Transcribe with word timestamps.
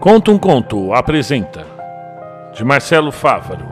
Conta 0.00 0.30
um 0.30 0.38
Conto 0.38 0.92
apresenta, 0.92 1.66
de 2.54 2.62
Marcelo 2.62 3.10
Fávaro, 3.10 3.66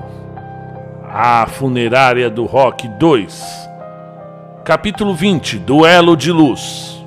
A 1.07 1.47
Funerária 1.47 2.31
do 2.31 2.47
Rock 2.47 2.89
2, 2.89 3.69
capítulo 4.65 5.15
20 5.15 5.59
Duelo 5.59 6.17
de 6.17 6.33
Luz. 6.33 7.05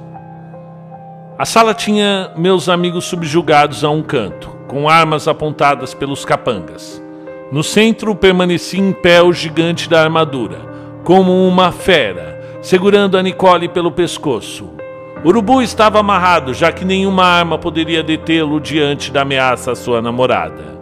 A 1.38 1.46
sala 1.46 1.74
tinha 1.74 2.32
meus 2.38 2.70
amigos 2.70 3.06
subjugados 3.06 3.84
a 3.84 3.90
um 3.90 4.04
canto, 4.04 4.50
com 4.68 4.88
armas 4.88 5.28
apontadas 5.28 5.96
pelos 5.96 6.24
capangas. 6.24 7.04
No 7.52 7.64
centro 7.64 8.16
permanecia 8.16 8.80
em 8.80 8.94
pé 8.94 9.22
o 9.22 9.34
gigante 9.34 9.90
da 9.90 10.02
armadura, 10.02 10.60
como 11.04 11.48
uma 11.48 11.72
fera, 11.72 12.40
segurando 12.62 13.18
a 13.18 13.24
Nicole 13.24 13.68
pelo 13.68 13.92
pescoço. 13.92 14.78
Urubu 15.26 15.64
estava 15.64 16.00
amarrado, 16.00 16.54
já 16.54 16.72
que 16.72 16.86
nenhuma 16.86 17.26
arma 17.26 17.58
poderia 17.58 18.04
detê-lo 18.04 18.62
diante 18.62 19.12
da 19.12 19.24
ameaça 19.24 19.72
à 19.72 19.76
sua 19.76 20.00
namorada. 20.00 20.78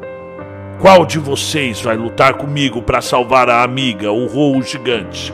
Qual 0.82 1.06
de 1.06 1.18
vocês 1.18 1.82
vai 1.82 1.96
lutar 1.96 2.34
comigo 2.34 2.82
para 2.82 3.02
salvar 3.02 3.50
a 3.50 3.64
amiga? 3.64 4.12
urrou 4.12 4.58
o 4.58 4.62
gigante. 4.62 5.34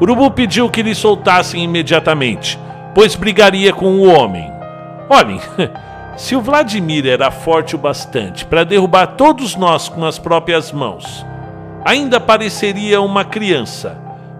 Urubu 0.00 0.30
pediu 0.30 0.70
que 0.70 0.82
lhe 0.82 0.94
soltassem 0.94 1.64
imediatamente, 1.64 2.56
pois 2.94 3.16
brigaria 3.16 3.72
com 3.72 3.96
o 3.96 4.06
homem. 4.06 4.48
Olhem, 5.10 5.40
se 6.16 6.36
o 6.36 6.40
Vladimir 6.40 7.08
era 7.08 7.32
forte 7.32 7.74
o 7.74 7.78
bastante 7.78 8.46
para 8.46 8.62
derrubar 8.62 9.08
todos 9.08 9.56
nós 9.56 9.88
com 9.88 10.04
as 10.04 10.16
próprias 10.16 10.70
mãos, 10.70 11.26
ainda 11.84 12.20
pareceria 12.20 13.00
uma 13.00 13.24
criança, 13.24 13.98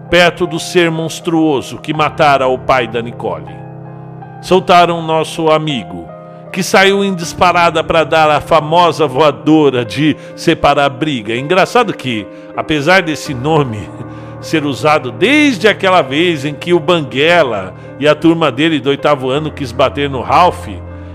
perto 0.09 0.47
do 0.47 0.57
ser 0.57 0.89
monstruoso 0.89 1.79
que 1.79 1.93
matara 1.93 2.47
o 2.47 2.57
pai 2.57 2.87
da 2.87 3.01
Nicole 3.01 3.68
soltaram 4.41 5.01
nosso 5.01 5.49
amigo, 5.49 6.07
que 6.51 6.63
saiu 6.63 7.03
em 7.03 7.13
disparada 7.13 7.83
para 7.83 8.03
dar 8.03 8.29
a 8.29 8.41
famosa 8.41 9.05
voadora 9.05 9.85
de 9.85 10.15
separar 10.35 10.85
a 10.85 10.89
briga. 10.89 11.35
Engraçado 11.35 11.93
que, 11.93 12.25
apesar 12.55 13.01
desse 13.01 13.33
nome 13.33 13.89
ser 14.41 14.65
usado 14.65 15.11
desde 15.11 15.67
aquela 15.67 16.01
vez 16.01 16.45
em 16.45 16.53
que 16.53 16.73
o 16.73 16.79
Banguela 16.79 17.73
e 17.99 18.07
a 18.07 18.15
turma 18.15 18.51
dele 18.51 18.79
do 18.79 18.89
oitavo 18.89 19.29
ano 19.29 19.51
quis 19.51 19.71
bater 19.71 20.09
no 20.09 20.21
Ralph, 20.21 20.67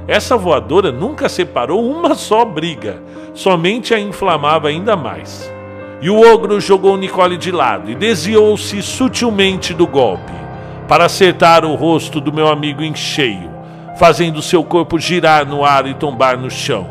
essa 0.07 0.37
voadora 0.37 0.93
nunca 0.93 1.31
separou 1.31 1.83
uma 1.91 2.15
só 2.15 2.45
briga, 2.45 3.03
somente 3.33 3.95
a 3.95 3.99
inflamava 3.99 4.69
ainda 4.69 4.95
mais. 4.95 5.51
E 6.03 6.11
o 6.11 6.21
ogro 6.21 6.61
jogou 6.61 6.99
Nicole 6.99 7.39
de 7.39 7.51
lado 7.51 7.91
e 7.91 7.95
desviou-se 7.95 8.83
sutilmente 8.83 9.73
do 9.73 9.87
golpe 9.87 10.44
para 10.89 11.07
acertar 11.07 11.65
o 11.65 11.75
rosto 11.75 12.21
do 12.21 12.33
meu 12.33 12.49
amigo 12.49 12.83
em 12.83 12.95
cheio, 12.95 13.51
fazendo 13.97 14.43
seu 14.43 14.63
corpo 14.63 14.99
girar 14.99 15.47
no 15.47 15.65
ar 15.65 15.87
e 15.87 15.95
tombar 15.95 16.37
no 16.37 16.51
chão. 16.51 16.87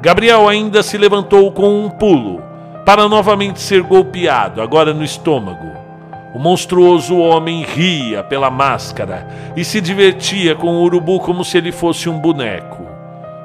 Gabriel 0.00 0.48
ainda 0.48 0.82
se 0.82 0.98
levantou 0.98 1.50
com 1.50 1.84
um 1.84 1.90
pulo, 1.90 2.42
para 2.84 3.08
novamente 3.08 3.60
ser 3.60 3.82
golpeado, 3.82 4.60
agora 4.60 4.92
no 4.92 5.02
estômago. 5.02 5.72
O 6.34 6.38
monstruoso 6.38 7.16
homem 7.16 7.62
ria 7.62 8.22
pela 8.22 8.50
máscara 8.50 9.26
e 9.56 9.64
se 9.64 9.80
divertia 9.80 10.54
com 10.54 10.66
o 10.66 10.82
urubu 10.82 11.20
como 11.20 11.44
se 11.44 11.56
ele 11.56 11.72
fosse 11.72 12.08
um 12.08 12.18
boneco. 12.18 12.84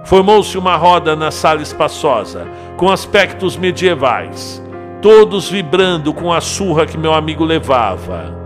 Formou-se 0.03 0.57
uma 0.57 0.75
roda 0.75 1.15
na 1.15 1.29
sala 1.29 1.61
espaçosa, 1.61 2.47
com 2.77 2.89
aspectos 2.89 3.55
medievais, 3.55 4.61
todos 5.01 5.49
vibrando 5.49 6.13
com 6.13 6.33
a 6.33 6.41
surra 6.41 6.85
que 6.85 6.97
meu 6.97 7.13
amigo 7.13 7.45
levava. 7.45 8.38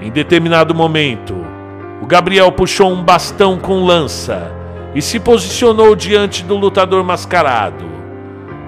Em 0.00 0.10
determinado 0.10 0.74
momento, 0.74 1.34
o 2.02 2.06
Gabriel 2.06 2.52
puxou 2.52 2.92
um 2.92 3.02
bastão 3.02 3.58
com 3.58 3.84
lança 3.84 4.52
e 4.94 5.00
se 5.00 5.18
posicionou 5.18 5.96
diante 5.96 6.44
do 6.44 6.56
lutador 6.56 7.02
mascarado. 7.02 7.84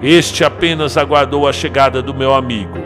Este 0.01 0.43
apenas 0.43 0.97
aguardou 0.97 1.47
a 1.47 1.53
chegada 1.53 2.01
do 2.01 2.13
meu 2.13 2.33
amigo. 2.33 2.79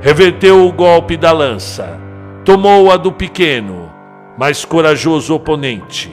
Reverteu 0.00 0.66
o 0.66 0.72
golpe 0.72 1.16
da 1.16 1.32
lança, 1.32 2.00
tomou 2.44 2.90
a 2.90 2.96
do 2.96 3.12
pequeno, 3.12 3.90
mas 4.38 4.64
corajoso 4.64 5.34
oponente, 5.34 6.10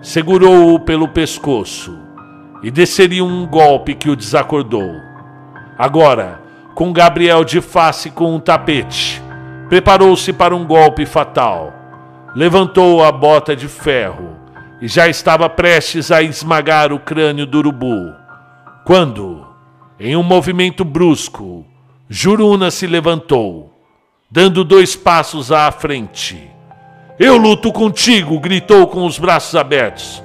segurou-o 0.00 0.78
pelo 0.78 1.08
pescoço 1.08 1.98
e 2.62 2.70
desceria 2.70 3.24
um 3.24 3.46
golpe 3.46 3.94
que 3.94 4.08
o 4.08 4.16
desacordou. 4.16 5.00
Agora, 5.76 6.40
com 6.74 6.92
Gabriel 6.92 7.44
de 7.44 7.60
face 7.60 8.10
com 8.10 8.34
um 8.34 8.38
tapete, 8.38 9.23
Preparou-se 9.74 10.32
para 10.32 10.54
um 10.54 10.64
golpe 10.64 11.04
fatal. 11.04 11.72
Levantou 12.32 13.02
a 13.02 13.10
bota 13.10 13.56
de 13.56 13.66
ferro 13.66 14.36
e 14.80 14.86
já 14.86 15.08
estava 15.08 15.50
prestes 15.50 16.12
a 16.12 16.22
esmagar 16.22 16.92
o 16.92 17.00
crânio 17.00 17.44
do 17.44 17.58
urubu. 17.58 18.14
Quando, 18.84 19.44
em 19.98 20.14
um 20.14 20.22
movimento 20.22 20.84
brusco, 20.84 21.66
Juruna 22.08 22.70
se 22.70 22.86
levantou, 22.86 23.76
dando 24.30 24.62
dois 24.62 24.94
passos 24.94 25.50
à 25.50 25.68
frente. 25.72 26.48
Eu 27.18 27.36
luto 27.36 27.72
contigo! 27.72 28.38
gritou 28.38 28.86
com 28.86 29.04
os 29.04 29.18
braços 29.18 29.56
abertos. 29.56 30.22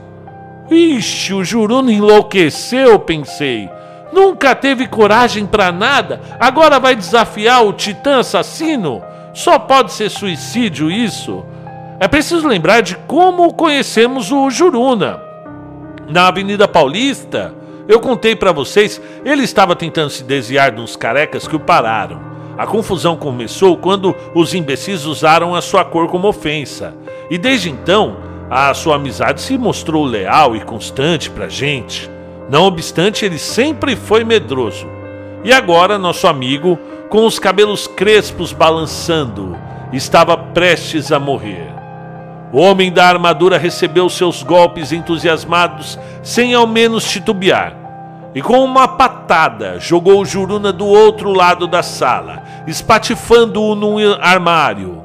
Ixi, 0.69 1.33
o 1.33 1.43
Juruna 1.43 1.91
enlouqueceu, 1.91 2.99
pensei. 2.99 3.67
Nunca 4.13 4.53
teve 4.53 4.85
coragem 4.85 5.47
para 5.47 5.71
nada, 5.71 6.21
agora 6.39 6.79
vai 6.79 6.95
desafiar 6.95 7.65
o 7.65 7.73
titã 7.73 8.19
assassino? 8.19 9.08
Só 9.33 9.59
pode 9.59 9.93
ser 9.93 10.09
suicídio 10.09 10.89
isso? 10.89 11.45
É 11.99 12.07
preciso 12.07 12.47
lembrar 12.47 12.81
de 12.81 12.95
como 12.95 13.53
conhecemos 13.53 14.31
o 14.31 14.49
Juruna. 14.49 15.21
Na 16.07 16.27
Avenida 16.27 16.67
Paulista, 16.67 17.53
eu 17.87 17.99
contei 17.99 18.35
para 18.35 18.51
vocês, 18.51 19.01
ele 19.25 19.43
estava 19.43 19.75
tentando 19.75 20.09
se 20.09 20.23
desviar 20.23 20.71
de 20.71 20.81
uns 20.81 20.95
carecas 20.95 21.47
que 21.47 21.55
o 21.55 21.59
pararam. 21.59 22.19
A 22.57 22.65
confusão 22.65 23.15
começou 23.15 23.77
quando 23.77 24.15
os 24.35 24.53
imbecis 24.53 25.05
usaram 25.05 25.55
a 25.55 25.61
sua 25.61 25.85
cor 25.85 26.07
como 26.07 26.27
ofensa. 26.27 26.93
E 27.29 27.37
desde 27.37 27.69
então, 27.69 28.17
a 28.49 28.73
sua 28.73 28.95
amizade 28.95 29.41
se 29.41 29.57
mostrou 29.57 30.03
leal 30.03 30.55
e 30.55 30.61
constante 30.61 31.29
pra 31.29 31.47
gente. 31.47 32.09
Não 32.49 32.63
obstante, 32.63 33.23
ele 33.23 33.37
sempre 33.37 33.95
foi 33.95 34.23
medroso. 34.23 34.87
E 35.43 35.53
agora, 35.53 35.97
nosso 35.97 36.27
amigo 36.27 36.77
com 37.09 37.25
os 37.25 37.39
cabelos 37.39 37.87
crespos 37.87 38.53
balançando, 38.53 39.57
estava 39.91 40.37
prestes 40.37 41.11
a 41.11 41.19
morrer. 41.19 41.73
O 42.53 42.59
homem 42.59 42.91
da 42.91 43.05
armadura 43.05 43.57
recebeu 43.57 44.09
seus 44.09 44.43
golpes 44.43 44.91
entusiasmados 44.91 45.99
sem 46.21 46.53
ao 46.53 46.67
menos 46.67 47.03
titubear, 47.09 47.75
e 48.33 48.41
com 48.41 48.63
uma 48.63 48.87
patada 48.87 49.79
jogou 49.79 50.23
Juruna 50.23 50.71
do 50.71 50.85
outro 50.85 51.33
lado 51.33 51.65
da 51.65 51.81
sala, 51.81 52.43
espatifando-o 52.67 53.73
num 53.73 53.97
armário. 54.21 55.03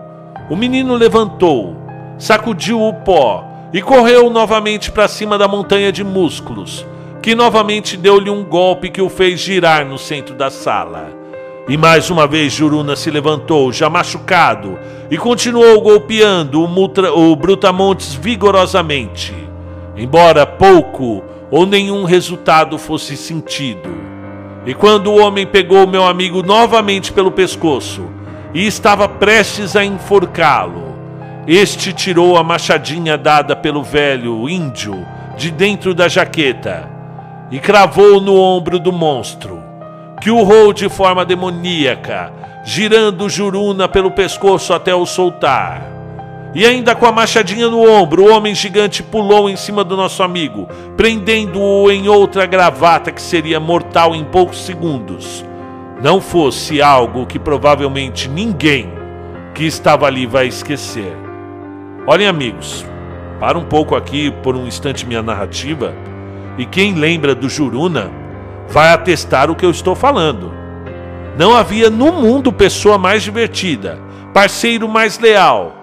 O 0.50 0.56
menino 0.56 0.94
levantou, 0.94 1.74
sacudiu 2.18 2.82
o 2.82 2.92
pó 2.92 3.44
e 3.72 3.80
correu 3.80 4.28
novamente 4.28 4.90
para 4.90 5.08
cima 5.08 5.38
da 5.38 5.48
montanha 5.48 5.90
de 5.90 6.04
músculos, 6.04 6.86
que 7.22 7.34
novamente 7.34 7.96
deu-lhe 7.96 8.28
um 8.28 8.44
golpe 8.44 8.90
que 8.90 9.00
o 9.00 9.08
fez 9.08 9.40
girar 9.40 9.86
no 9.86 9.96
centro 9.96 10.34
da 10.34 10.50
sala. 10.50 11.23
E 11.66 11.78
mais 11.78 12.10
uma 12.10 12.26
vez 12.26 12.52
Juruna 12.52 12.94
se 12.94 13.10
levantou, 13.10 13.72
já 13.72 13.88
machucado, 13.88 14.78
e 15.10 15.16
continuou 15.16 15.80
golpeando 15.80 16.62
o, 16.62 16.68
Mutra, 16.68 17.10
o 17.14 17.34
Brutamontes 17.34 18.12
vigorosamente, 18.14 19.32
embora 19.96 20.44
pouco 20.44 21.24
ou 21.50 21.64
nenhum 21.64 22.04
resultado 22.04 22.76
fosse 22.76 23.16
sentido. 23.16 23.88
E 24.66 24.74
quando 24.74 25.10
o 25.10 25.18
homem 25.18 25.46
pegou 25.46 25.86
meu 25.86 26.04
amigo 26.04 26.42
novamente 26.42 27.10
pelo 27.10 27.32
pescoço 27.32 28.10
e 28.52 28.66
estava 28.66 29.08
prestes 29.08 29.74
a 29.74 29.82
enforcá-lo, 29.82 30.94
este 31.46 31.94
tirou 31.94 32.36
a 32.36 32.44
machadinha 32.44 33.16
dada 33.16 33.56
pelo 33.56 33.82
velho 33.82 34.46
índio 34.50 35.06
de 35.34 35.50
dentro 35.50 35.94
da 35.94 36.08
jaqueta 36.08 36.90
e 37.50 37.58
cravou 37.58 38.20
no 38.20 38.38
ombro 38.38 38.78
do 38.78 38.92
monstro 38.92 39.63
que 40.24 40.30
urrou 40.30 40.72
de 40.72 40.88
forma 40.88 41.22
demoníaca, 41.22 42.32
girando 42.64 43.28
Juruna 43.28 43.86
pelo 43.86 44.10
pescoço 44.10 44.72
até 44.72 44.94
o 44.94 45.04
soltar. 45.04 45.82
E 46.54 46.64
ainda 46.64 46.94
com 46.94 47.04
a 47.04 47.12
machadinha 47.12 47.68
no 47.68 47.86
ombro, 47.86 48.24
o 48.24 48.34
homem 48.34 48.54
gigante 48.54 49.02
pulou 49.02 49.50
em 49.50 49.56
cima 49.56 49.84
do 49.84 49.98
nosso 49.98 50.22
amigo, 50.22 50.66
prendendo-o 50.96 51.90
em 51.90 52.08
outra 52.08 52.46
gravata 52.46 53.12
que 53.12 53.20
seria 53.20 53.60
mortal 53.60 54.14
em 54.14 54.24
poucos 54.24 54.64
segundos. 54.64 55.44
Não 56.02 56.22
fosse 56.22 56.80
algo 56.80 57.26
que 57.26 57.38
provavelmente 57.38 58.26
ninguém 58.26 58.90
que 59.54 59.66
estava 59.66 60.06
ali 60.06 60.24
vai 60.24 60.46
esquecer. 60.46 61.14
Olhem, 62.06 62.26
amigos, 62.26 62.82
para 63.38 63.58
um 63.58 63.64
pouco 63.64 63.94
aqui 63.94 64.30
por 64.42 64.56
um 64.56 64.66
instante 64.66 65.04
minha 65.04 65.22
narrativa. 65.22 65.94
E 66.56 66.64
quem 66.64 66.94
lembra 66.94 67.34
do 67.34 67.46
Juruna 67.46 68.23
vai 68.68 68.92
atestar 68.92 69.50
o 69.50 69.54
que 69.54 69.64
eu 69.64 69.70
estou 69.70 69.94
falando. 69.94 70.52
Não 71.38 71.54
havia 71.54 71.90
no 71.90 72.12
mundo 72.12 72.52
pessoa 72.52 72.96
mais 72.96 73.22
divertida, 73.22 73.98
parceiro 74.32 74.88
mais 74.88 75.18
leal. 75.18 75.74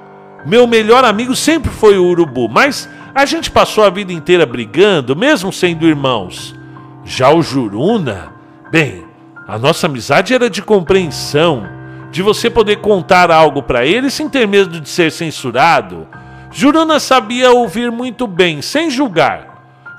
Meu 0.45 0.65
melhor 0.65 1.03
amigo 1.03 1.35
sempre 1.35 1.69
foi 1.69 1.97
o 1.97 2.05
urubu, 2.05 2.47
mas 2.49 2.89
a 3.13 3.25
gente 3.25 3.51
passou 3.51 3.83
a 3.83 3.89
vida 3.89 4.13
inteira 4.13 4.45
brigando, 4.45 5.15
mesmo 5.15 5.51
sendo 5.51 5.85
irmãos. 5.85 6.55
Já 7.03 7.31
o 7.31 7.41
Juruna, 7.41 8.31
bem, 8.71 9.05
a 9.47 9.57
nossa 9.57 9.87
amizade 9.87 10.33
era 10.33 10.49
de 10.49 10.61
compreensão, 10.61 11.67
de 12.11 12.21
você 12.21 12.49
poder 12.49 12.77
contar 12.77 13.29
algo 13.29 13.61
para 13.61 13.85
ele 13.85 14.09
sem 14.09 14.29
ter 14.29 14.47
medo 14.47 14.79
de 14.79 14.87
ser 14.87 15.11
censurado. 15.11 16.07
Juruna 16.51 16.99
sabia 16.99 17.51
ouvir 17.51 17.91
muito 17.91 18.25
bem, 18.25 18.61
sem 18.61 18.89
julgar. 18.89 19.50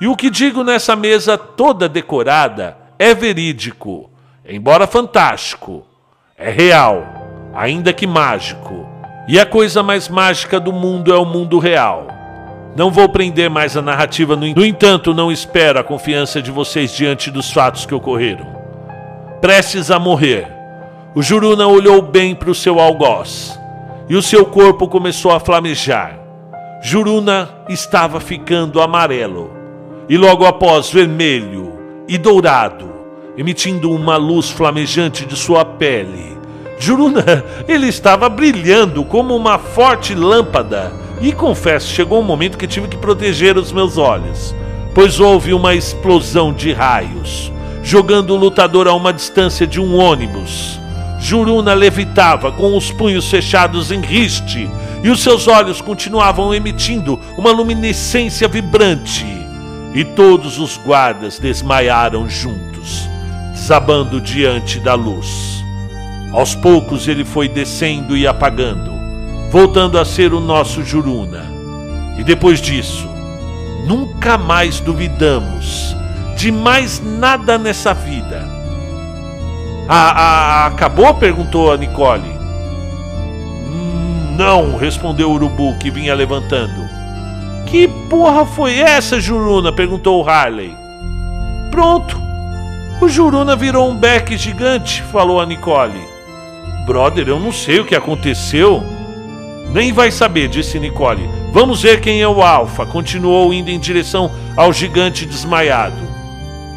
E 0.03 0.09
o 0.09 0.17
que 0.17 0.31
digo 0.31 0.65
nessa 0.65 0.97
mesa 0.97 1.39
toda 1.39 1.89
decorada 1.89 2.77
é 2.99 3.15
verídico, 3.15 4.11
embora 4.45 4.85
fantástico. 4.85 5.87
É 6.37 6.51
real, 6.51 7.07
ainda 7.55 7.93
que 7.93 8.05
mágico. 8.05 8.85
E 9.29 9.39
a 9.39 9.47
coisa 9.47 9.81
mais 9.81 10.09
mágica 10.09 10.59
do 10.59 10.73
mundo 10.73 11.15
é 11.15 11.17
o 11.17 11.25
mundo 11.25 11.61
real. 11.61 12.09
Não 12.75 12.91
vou 12.91 13.09
prender 13.11 13.49
mais 13.49 13.77
a 13.77 13.81
narrativa, 13.81 14.35
no 14.35 14.67
entanto, 14.67 15.15
não 15.15 15.31
espero 15.31 15.79
a 15.79 15.85
confiança 15.85 16.43
de 16.43 16.51
vocês 16.51 16.93
diante 16.93 17.31
dos 17.31 17.53
fatos 17.53 17.87
que 17.87 17.95
ocorreram. 17.95 18.57
Prestes 19.41 19.89
a 19.89 20.01
morrer, 20.01 20.49
o 21.15 21.23
Juruna 21.23 21.69
olhou 21.69 22.03
bem 22.03 22.35
para 22.35 22.51
o 22.51 22.57
seu 22.57 22.81
algoz 22.81 23.57
e 24.09 24.17
o 24.17 24.23
seu 24.23 24.45
corpo 24.47 24.89
começou 24.89 25.31
a 25.31 25.39
flamejar. 25.39 26.19
Juruna 26.83 27.49
estava 27.69 28.19
ficando 28.19 28.83
amarelo 28.83 29.62
e 30.13 30.17
logo 30.19 30.45
após 30.45 30.91
vermelho 30.91 31.73
e 32.07 32.19
dourado, 32.19 32.87
emitindo 33.35 33.91
uma 33.91 34.19
luz 34.19 34.51
flamejante 34.51 35.25
de 35.25 35.35
sua 35.35 35.65
pele. 35.65 36.37
Juruna, 36.79 37.43
ele 37.67 37.89
estava 37.89 38.29
brilhando 38.29 39.07
como 39.07 39.35
uma 39.35 39.57
forte 39.57 40.15
lâmpada 40.15 40.93
e 41.23 41.33
confesso, 41.33 41.95
chegou 41.95 42.21
um 42.21 42.25
momento 42.25 42.59
que 42.59 42.67
tive 42.67 42.89
que 42.89 42.97
proteger 42.99 43.57
os 43.57 43.73
meus 43.73 43.97
olhos, 43.97 44.55
pois 44.95 45.19
houve 45.19 45.55
uma 45.55 45.75
explosão 45.75 46.53
de 46.53 46.75
raios, 46.75 47.51
jogando 47.83 48.35
o 48.35 48.37
lutador 48.37 48.87
a 48.87 48.93
uma 48.93 49.15
distância 49.15 49.67
de 49.67 49.81
um 49.81 49.99
ônibus. 49.99 50.79
Juruna 51.21 51.73
levitava 51.73 52.53
com 52.53 52.77
os 52.77 52.91
punhos 52.91 53.31
fechados 53.31 53.91
em 53.91 54.03
riste 54.03 54.69
e 55.03 55.09
os 55.09 55.23
seus 55.23 55.49
olhos 55.49 55.81
continuavam 55.81 56.55
emitindo 56.55 57.19
uma 57.39 57.51
luminescência 57.51 58.47
vibrante. 58.47 59.42
E 59.95 60.05
todos 60.05 60.59
os 60.59 60.77
guardas 60.79 61.39
desmaiaram 61.39 62.29
juntos, 62.29 63.09
desabando 63.53 64.21
diante 64.21 64.81
da 64.81 64.95
luz. 64.95 65.63
Aos 66.33 66.55
poucos 66.55 67.09
ele 67.09 67.25
foi 67.25 67.49
descendo 67.49 68.17
e 68.17 68.27
apagando 68.27 68.93
voltando 69.53 69.99
a 69.99 70.05
ser 70.05 70.33
o 70.33 70.41
nosso 70.41 70.83
Juruna. 70.83 71.45
E 72.17 72.25
depois 72.25 72.59
disso, 72.59 73.07
nunca 73.87 74.39
mais 74.39 74.81
duvidamos 74.81 75.95
de 76.35 76.51
mais 76.51 77.03
nada 77.05 77.59
nessa 77.59 77.93
vida. 77.93 78.49
Ah, 79.87 80.69
acabou? 80.69 81.13
perguntou 81.13 81.71
a 81.71 81.77
Nicole. 81.77 82.31
Hum, 83.69 84.37
não, 84.39 84.79
respondeu 84.79 85.29
o 85.31 85.35
urubu 85.35 85.77
que 85.79 85.91
vinha 85.91 86.15
levantando. 86.15 86.89
Que 87.73 87.89
porra 87.89 88.45
foi 88.45 88.79
essa, 88.79 89.19
Juruna? 89.19 89.73
perguntou 89.73 90.29
Harley. 90.29 90.77
Pronto. 91.71 92.21
O 93.01 93.09
Juruna 93.09 93.57
virou 93.57 93.89
um 93.89 93.97
beck 93.97 94.37
gigante, 94.37 95.01
falou 95.05 95.41
a 95.41 95.47
Nicole. 95.47 95.99
Brother, 96.85 97.29
eu 97.29 97.41
não 97.41 97.51
sei 97.51 97.81
o 97.81 97.87
que 97.87 97.95
aconteceu. 97.95 98.83
Nem 99.73 99.91
vai 99.91 100.11
saber, 100.11 100.49
disse 100.49 100.79
Nicole. 100.79 101.27
Vamos 101.51 101.81
ver 101.81 102.03
quem 102.03 102.21
é 102.21 102.29
o 102.29 102.43
Alfa. 102.43 102.85
Continuou 102.85 103.55
indo 103.55 103.71
em 103.71 103.81
direção 103.81 104.31
ao 104.55 104.71
gigante 104.71 105.25
desmaiado. 105.25 105.97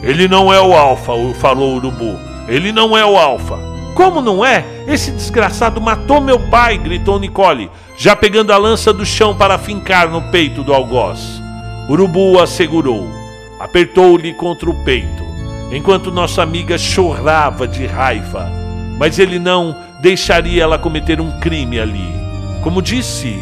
Ele 0.01 0.29
não 0.29 0.53
é 0.53 0.61
o 0.61 0.73
Alfa, 0.73 1.11
falou 1.41 1.73
o 1.73 1.75
urubu. 1.75 2.17
Ele 2.47 2.71
não 2.71 2.97
é 2.97 3.05
o 3.05 3.17
Alfa. 3.17 3.59
Como 3.95 4.21
não 4.21 4.45
é? 4.45 4.65
Esse 4.85 5.09
desgraçado 5.09 5.79
matou 5.79 6.19
meu 6.19 6.37
pai, 6.37 6.77
gritou 6.77 7.17
Nicole, 7.17 7.71
já 7.97 8.13
pegando 8.13 8.51
a 8.51 8.57
lança 8.57 8.91
do 8.91 9.05
chão 9.05 9.33
para 9.33 9.57
fincar 9.57 10.09
no 10.09 10.21
peito 10.23 10.63
do 10.63 10.73
algoz. 10.73 11.41
Urubu 11.89 12.37
a 12.41 12.45
segurou, 12.45 13.09
apertou-lhe 13.57 14.33
contra 14.33 14.69
o 14.69 14.83
peito, 14.83 15.23
enquanto 15.71 16.11
nossa 16.11 16.43
amiga 16.43 16.77
chorava 16.77 17.65
de 17.65 17.85
raiva. 17.85 18.51
Mas 18.99 19.17
ele 19.17 19.39
não 19.39 19.73
deixaria 20.01 20.63
ela 20.63 20.77
cometer 20.77 21.21
um 21.21 21.39
crime 21.39 21.79
ali. 21.79 22.13
Como 22.61 22.81
disse, 22.81 23.33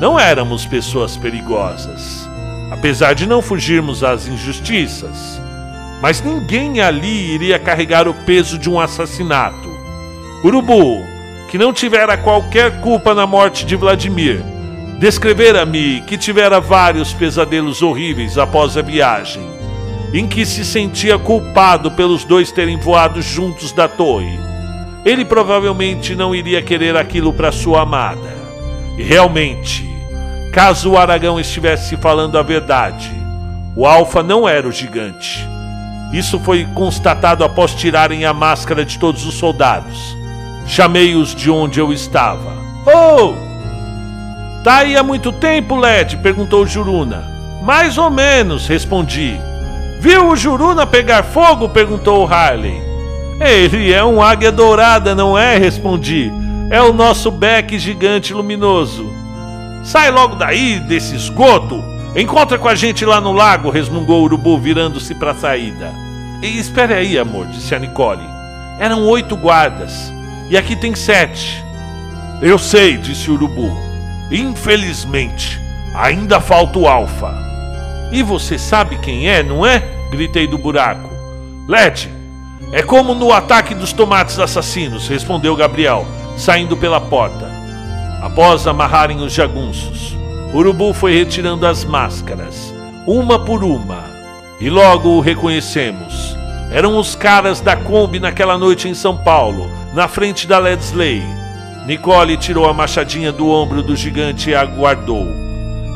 não 0.00 0.18
éramos 0.18 0.64
pessoas 0.64 1.14
perigosas, 1.14 2.26
apesar 2.70 3.14
de 3.14 3.26
não 3.26 3.42
fugirmos 3.42 4.02
às 4.02 4.26
injustiças. 4.26 5.42
Mas 6.00 6.22
ninguém 6.22 6.80
ali 6.80 7.34
iria 7.34 7.58
carregar 7.58 8.06
o 8.06 8.14
peso 8.14 8.58
de 8.58 8.70
um 8.70 8.78
assassinato. 8.78 9.68
Urubu, 10.44 11.02
que 11.48 11.58
não 11.58 11.72
tivera 11.72 12.16
qualquer 12.16 12.80
culpa 12.80 13.14
na 13.14 13.26
morte 13.26 13.66
de 13.66 13.74
Vladimir, 13.74 14.40
descrevera-me 14.98 16.02
que 16.02 16.16
tivera 16.16 16.60
vários 16.60 17.12
pesadelos 17.12 17.82
horríveis 17.82 18.38
após 18.38 18.76
a 18.76 18.82
viagem, 18.82 19.42
em 20.12 20.26
que 20.26 20.46
se 20.46 20.64
sentia 20.64 21.18
culpado 21.18 21.90
pelos 21.90 22.24
dois 22.24 22.52
terem 22.52 22.78
voado 22.78 23.20
juntos 23.20 23.72
da 23.72 23.88
torre 23.88 24.48
ele 25.04 25.24
provavelmente 25.24 26.14
não 26.14 26.34
iria 26.34 26.60
querer 26.62 26.96
aquilo 26.96 27.32
para 27.32 27.52
sua 27.52 27.82
amada. 27.82 28.36
E 28.96 29.02
realmente, 29.02 29.88
caso 30.52 30.90
o 30.90 30.98
Aragão 30.98 31.38
estivesse 31.38 31.96
falando 31.96 32.36
a 32.36 32.42
verdade, 32.42 33.10
o 33.76 33.86
Alfa 33.86 34.22
não 34.22 34.48
era 34.48 34.66
o 34.66 34.72
gigante. 34.72 35.46
Isso 36.12 36.38
foi 36.38 36.64
constatado 36.74 37.44
após 37.44 37.74
tirarem 37.74 38.24
a 38.24 38.32
máscara 38.32 38.84
de 38.84 38.98
todos 38.98 39.26
os 39.26 39.34
soldados. 39.34 40.16
Chamei-os 40.66 41.34
de 41.34 41.50
onde 41.50 41.80
eu 41.80 41.92
estava. 41.92 42.52
Oh! 42.86 43.34
Tá 44.64 44.78
aí 44.78 44.96
há 44.96 45.02
muito 45.02 45.32
tempo, 45.32 45.76
Led? 45.76 46.16
perguntou 46.18 46.66
Juruna. 46.66 47.24
Mais 47.62 47.98
ou 47.98 48.10
menos, 48.10 48.66
respondi. 48.66 49.38
Viu 50.00 50.28
o 50.28 50.36
Juruna 50.36 50.86
pegar 50.86 51.22
fogo? 51.22 51.68
perguntou 51.68 52.26
Harley. 52.26 52.82
Ele 53.40 53.92
é 53.92 54.04
um 54.04 54.22
águia 54.22 54.50
dourada, 54.50 55.14
não 55.14 55.38
é? 55.38 55.58
Respondi. 55.58 56.32
É 56.70 56.80
o 56.82 56.92
nosso 56.92 57.30
beck 57.30 57.78
gigante 57.78 58.34
luminoso. 58.34 59.06
Sai 59.84 60.10
logo 60.10 60.34
daí, 60.34 60.80
desse 60.80 61.14
esgoto! 61.14 61.82
Encontra 62.16 62.58
com 62.58 62.68
a 62.68 62.74
gente 62.74 63.04
lá 63.04 63.20
no 63.20 63.32
lago, 63.32 63.70
resmungou 63.70 64.20
o 64.20 64.24
urubu, 64.24 64.58
virando-se 64.58 65.14
para 65.14 65.32
a 65.32 65.34
saída. 65.34 65.92
E 66.42 66.58
espere 66.58 66.94
aí, 66.94 67.18
amor, 67.18 67.46
disse 67.46 67.74
a 67.74 67.78
Nicole. 67.78 68.24
Eram 68.78 69.06
oito 69.06 69.36
guardas, 69.36 70.12
e 70.50 70.56
aqui 70.56 70.74
tem 70.74 70.94
sete. 70.94 71.62
Eu 72.40 72.58
sei, 72.58 72.96
disse 72.96 73.30
o 73.30 73.34
urubu. 73.34 73.70
Infelizmente, 74.30 75.60
ainda 75.94 76.40
falta 76.40 76.78
o 76.78 76.88
alfa. 76.88 77.34
E 78.10 78.22
você 78.22 78.58
sabe 78.58 78.98
quem 78.98 79.28
é, 79.28 79.42
não 79.42 79.66
é? 79.66 79.82
Gritei 80.10 80.46
do 80.46 80.56
buraco. 80.56 81.10
Lete, 81.68 82.10
é 82.72 82.82
como 82.82 83.14
no 83.14 83.32
ataque 83.32 83.74
dos 83.74 83.92
tomates 83.92 84.38
assassinos, 84.38 85.08
respondeu 85.08 85.54
Gabriel, 85.54 86.06
saindo 86.36 86.76
pela 86.76 87.00
porta. 87.00 87.50
Após 88.22 88.66
amarrarem 88.66 89.20
os 89.20 89.32
jagunços, 89.32 90.17
Urubu 90.52 90.94
foi 90.94 91.14
retirando 91.14 91.66
as 91.66 91.84
máscaras, 91.84 92.72
uma 93.06 93.38
por 93.38 93.62
uma, 93.62 94.02
e 94.58 94.70
logo 94.70 95.10
o 95.10 95.20
reconhecemos. 95.20 96.34
Eram 96.72 96.98
os 96.98 97.14
caras 97.14 97.60
da 97.60 97.76
Kombi 97.76 98.18
naquela 98.18 98.56
noite 98.56 98.88
em 98.88 98.94
São 98.94 99.14
Paulo, 99.14 99.70
na 99.94 100.08
frente 100.08 100.46
da 100.46 100.58
Ledsley. 100.58 101.22
Nicole 101.86 102.38
tirou 102.38 102.66
a 102.66 102.72
machadinha 102.72 103.30
do 103.30 103.48
ombro 103.50 103.82
do 103.82 103.94
gigante 103.94 104.48
e 104.48 104.54
aguardou. 104.54 105.26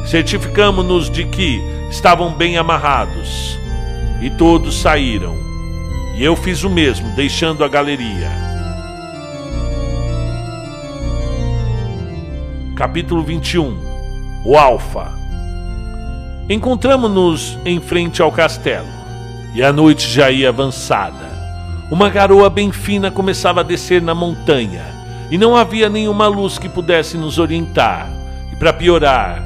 Certificamos-nos 0.05 1.11
de 1.11 1.25
que 1.25 1.59
estavam 1.91 2.35
bem 2.35 2.59
amarrados. 2.59 3.59
E 4.21 4.29
todos 4.29 4.81
saíram. 4.81 5.35
E 6.15 6.23
eu 6.23 6.37
fiz 6.37 6.63
o 6.63 6.69
mesmo, 6.69 7.09
deixando 7.17 7.65
a 7.65 7.69
galeria. 7.69 8.31
Capítulo 12.77 13.23
21 13.23 13.92
O 14.45 14.57
Alfa 14.57 15.13
Encontramos-nos 16.49 17.59
em 17.65 17.81
frente 17.81 18.21
ao 18.21 18.33
castelo, 18.33 18.89
e 19.55 19.63
a 19.63 19.73
noite 19.73 20.09
já 20.09 20.31
ia 20.31 20.49
avançada. 20.49 21.31
Uma 21.91 22.11
garoa 22.11 22.51
bem 22.51 22.73
fina 22.73 23.11
começava 23.11 23.61
a 23.61 23.63
descer 23.63 24.03
na 24.03 24.15
montanha, 24.15 24.85
e 25.31 25.39
não 25.39 25.57
havia 25.57 25.89
nenhuma 25.89 26.27
luz 26.27 26.59
que 26.59 26.69
pudesse 26.69 27.17
nos 27.17 27.39
orientar. 27.39 28.11
E 28.53 28.57
para 28.57 28.73
piorar, 28.73 29.43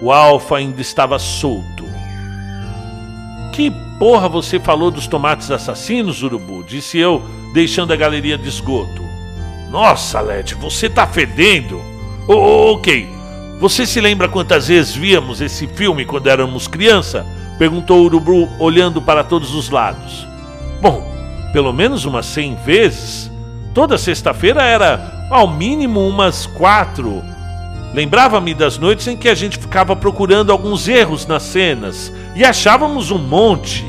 o 0.00 0.10
Alfa 0.10 0.56
ainda 0.56 0.80
estava 0.80 1.18
solto. 1.18 1.84
Que 3.52 3.70
Porra, 3.98 4.28
você 4.28 4.60
falou 4.60 4.92
dos 4.92 5.08
tomates 5.08 5.50
assassinos, 5.50 6.22
urubu? 6.22 6.62
Disse 6.62 6.98
eu, 6.98 7.20
deixando 7.52 7.92
a 7.92 7.96
galeria 7.96 8.38
de 8.38 8.48
esgoto. 8.48 9.02
Nossa, 9.70 10.20
Led, 10.20 10.54
você 10.54 10.88
tá 10.88 11.04
fedendo. 11.04 11.82
Oh, 12.28 12.74
ok. 12.74 13.17
Você 13.60 13.84
se 13.84 14.00
lembra 14.00 14.28
quantas 14.28 14.68
vezes 14.68 14.94
víamos 14.94 15.40
esse 15.40 15.66
filme 15.66 16.04
quando 16.04 16.28
éramos 16.28 16.68
criança? 16.68 17.26
Perguntou 17.58 18.02
o 18.02 18.04
urubu, 18.04 18.48
olhando 18.56 19.02
para 19.02 19.24
todos 19.24 19.52
os 19.52 19.68
lados. 19.68 20.24
Bom, 20.80 21.04
pelo 21.52 21.72
menos 21.72 22.04
umas 22.04 22.26
cem 22.26 22.54
vezes. 22.54 23.28
Toda 23.74 23.98
sexta-feira 23.98 24.62
era, 24.62 25.26
ao 25.28 25.48
mínimo, 25.48 26.06
umas 26.06 26.46
quatro. 26.46 27.20
Lembrava-me 27.92 28.54
das 28.54 28.78
noites 28.78 29.08
em 29.08 29.16
que 29.16 29.28
a 29.28 29.34
gente 29.34 29.58
ficava 29.58 29.96
procurando 29.96 30.52
alguns 30.52 30.86
erros 30.86 31.26
nas 31.26 31.42
cenas 31.42 32.12
e 32.36 32.44
achávamos 32.44 33.10
um 33.10 33.18
monte. 33.18 33.84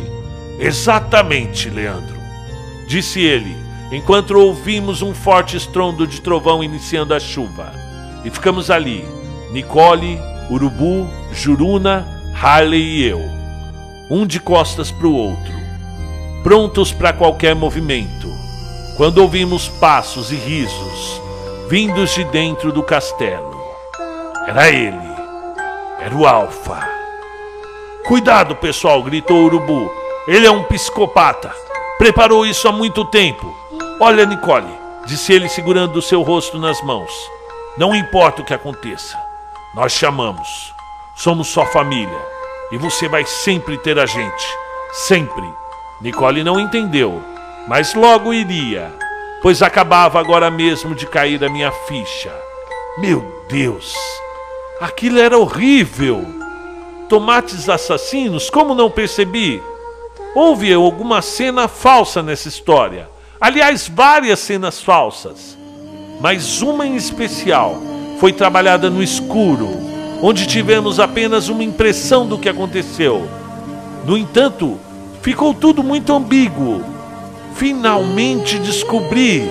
Exatamente, 0.60 1.70
Leandro, 1.70 2.18
disse 2.88 3.22
ele, 3.22 3.56
enquanto 3.92 4.32
ouvimos 4.32 5.04
um 5.04 5.14
forte 5.14 5.56
estrondo 5.56 6.08
de 6.08 6.22
trovão 6.22 6.64
iniciando 6.64 7.14
a 7.14 7.20
chuva. 7.20 7.72
E 8.26 8.32
ficamos 8.32 8.72
ali, 8.72 9.06
Nicole, 9.52 10.20
Urubu, 10.50 11.08
Juruna, 11.32 12.08
Harley 12.42 12.82
e 12.82 13.08
eu 13.08 13.40
um 14.10 14.26
de 14.26 14.40
costas 14.40 14.90
para 14.90 15.06
o 15.06 15.16
outro, 15.16 15.54
prontos 16.42 16.92
para 16.92 17.14
qualquer 17.14 17.54
movimento, 17.54 18.28
quando 18.98 19.20
ouvimos 19.20 19.68
passos 19.68 20.32
e 20.32 20.36
risos 20.36 21.22
vindos 21.70 22.16
de 22.16 22.24
dentro 22.24 22.72
do 22.72 22.82
castelo. 22.82 23.56
Era 24.48 24.70
ele, 24.70 24.98
era 26.00 26.16
o 26.16 26.26
Alfa. 26.26 26.90
Cuidado, 28.08 28.56
pessoal! 28.56 29.04
gritou 29.04 29.38
o 29.38 29.46
urubu. 29.46 29.92
Ele 30.28 30.48
é 30.48 30.52
um 30.52 30.64
psicopata. 30.64 31.54
Preparou 32.00 32.44
isso 32.44 32.68
há 32.68 32.72
muito 32.72 33.06
tempo. 33.06 33.56
Olha, 34.00 34.26
Nicole, 34.26 34.66
disse 35.06 35.32
ele 35.32 35.48
segurando 35.48 35.98
o 35.98 36.02
seu 36.02 36.24
rosto 36.24 36.58
nas 36.58 36.82
mãos. 36.82 37.12
Não 37.78 37.96
importa 37.96 38.42
o 38.42 38.46
que 38.46 38.54
aconteça, 38.54 39.16
nós 39.74 39.92
chamamos. 39.92 40.74
Somos 41.16 41.48
só 41.48 41.66
família 41.66 42.20
e 42.72 42.78
você 42.78 43.08
vai 43.08 43.26
sempre 43.26 43.78
ter 43.78 44.00
a 44.00 44.06
gente. 44.06 44.58
Sempre. 44.92 45.44
Nicole 46.02 46.44
não 46.44 46.60
entendeu, 46.60 47.22
mas 47.68 47.94
logo 47.94 48.34
iria, 48.34 48.92
pois 49.42 49.62
acabava 49.62 50.20
agora 50.20 50.50
mesmo 50.50 50.96
de 50.96 51.06
cair 51.06 51.44
a 51.44 51.50
minha 51.50 51.72
ficha. 51.72 52.34
Meu 52.98 53.44
Deus! 53.50 53.94
Aquilo 54.80 55.20
era 55.20 55.38
horrível! 55.38 56.26
Tomates 57.10 57.68
assassinos? 57.68 58.50
Como 58.50 58.74
não 58.74 58.90
percebi? 58.90 59.62
Houve 60.34 60.74
alguma 60.74 61.22
cena 61.22 61.68
falsa 61.68 62.22
nessa 62.24 62.48
história. 62.48 63.10
Aliás, 63.42 63.88
várias 63.88 64.40
cenas 64.40 64.82
falsas. 64.82 65.58
Mas 66.22 66.62
uma 66.62 66.86
em 66.86 66.96
especial 66.96 67.89
foi 68.20 68.34
trabalhada 68.34 68.90
no 68.90 69.02
escuro 69.02 69.90
onde 70.22 70.46
tivemos 70.46 71.00
apenas 71.00 71.48
uma 71.48 71.64
impressão 71.64 72.28
do 72.28 72.38
que 72.38 72.50
aconteceu. 72.50 73.28
No 74.06 74.18
entanto, 74.18 74.78
ficou 75.22 75.54
tudo 75.54 75.84
muito 75.84 76.14
ambíguo. 76.14 76.84
Finalmente 77.56 78.60
descobri 78.60 79.50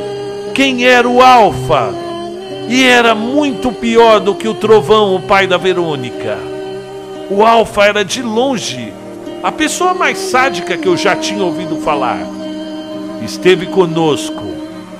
quem 0.55 0.85
era 0.85 1.09
o 1.09 1.23
Alfa. 1.23 1.93
E 2.69 2.85
era 2.85 3.15
muito 3.15 3.73
pior 3.73 4.21
do 4.21 4.35
que 4.35 4.47
o 4.47 4.55
Trovão, 4.55 5.15
o 5.15 5.23
pai 5.23 5.47
da 5.47 5.57
Verônica. 5.57 6.39
O 7.31 7.43
Alfa 7.43 7.85
era 7.85 8.05
de 8.05 8.23
longe 8.23 8.93
a 9.43 9.53
pessoa 9.53 9.95
mais 9.95 10.19
sádica 10.19 10.77
que 10.77 10.89
eu 10.89 10.97
já 10.97 11.17
tinha 11.17 11.43
ouvido 11.43 11.77
falar. 11.77 12.21
Esteve 13.23 13.67
conosco, 13.67 14.43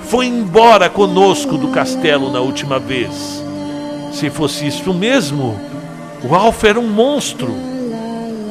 foi 0.05 0.27
embora 0.27 0.89
conosco 0.89 1.59
do 1.59 1.69
castelo 1.69 2.33
na 2.33 2.41
última 2.41 2.79
vez. 2.79 3.48
Se 4.12 4.31
fosse 4.31 4.67
isso 4.67 4.93
mesmo, 4.93 5.59
o 6.23 6.35
Alfa 6.35 6.69
era 6.69 6.81
um 6.81 6.88
monstro. 6.88 7.55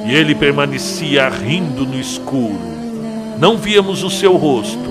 E 0.05 0.13
ele 0.13 0.33
permanecia 0.33 1.27
rindo 1.27 1.85
no 1.85 1.99
escuro. 1.99 2.59
Não 3.37 3.57
víamos 3.57 4.03
o 4.03 4.09
seu 4.09 4.35
rosto, 4.35 4.89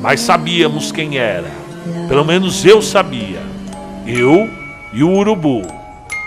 mas 0.00 0.20
sabíamos 0.20 0.92
quem 0.92 1.18
era. 1.18 1.50
Pelo 2.08 2.24
menos 2.24 2.64
eu 2.64 2.82
sabia. 2.82 3.40
Eu 4.06 4.48
e 4.92 5.02
o 5.02 5.10
urubu. 5.10 5.62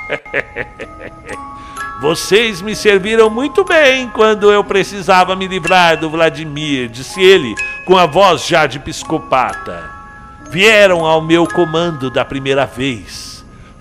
Vocês 2.01 2.61
me 2.61 2.75
serviram 2.75 3.29
muito 3.29 3.63
bem 3.63 4.09
quando 4.09 4.51
eu 4.51 4.61
precisava 4.61 5.37
me 5.37 5.47
livrar 5.47 5.97
do 5.97 6.09
Vladimir, 6.09 6.89
disse 6.89 7.21
ele, 7.21 7.55
com 7.85 7.97
a 7.97 8.05
voz 8.05 8.45
já 8.45 8.65
de 8.65 8.77
psicopata. 8.77 9.89
Vieram 10.49 11.05
ao 11.05 11.21
meu 11.21 11.47
comando 11.47 12.09
da 12.09 12.25
primeira 12.25 12.65
vez. 12.65 13.32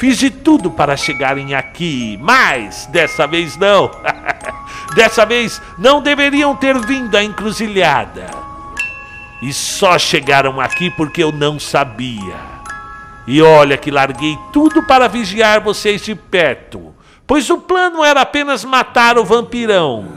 Fiz 0.03 0.19
de 0.19 0.31
tudo 0.31 0.69
para 0.69 0.97
chegarem 0.97 1.55
aqui, 1.55 2.19
mas 2.21 2.87
dessa 2.87 3.25
vez 3.25 3.57
não. 3.57 3.89
dessa 4.97 5.25
vez 5.25 5.63
não 5.79 6.03
deveriam 6.03 6.57
ter 6.57 6.77
vindo 6.77 7.15
à 7.15 7.23
encruzilhada. 7.23 8.29
E 9.41 9.53
só 9.53 9.97
chegaram 10.01 10.61
aqui 10.61 10.91
porque 10.91 11.23
eu 11.23 11.31
não 11.31 11.57
sabia. 11.61 12.35
E 13.29 13.41
olha 13.41 13.77
que 13.77 13.93
larguei 13.93 14.37
tudo 14.53 14.83
para 14.83 15.07
vigiar 15.07 15.61
vocês 15.61 16.05
de 16.05 16.17
perto, 16.17 16.93
pois 17.25 17.49
o 17.49 17.59
plano 17.59 18.03
era 18.03 18.23
apenas 18.23 18.65
matar 18.65 19.17
o 19.17 19.25
vampirão. 19.25 20.09